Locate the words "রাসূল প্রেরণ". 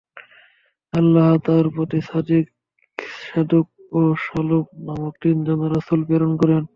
5.75-6.33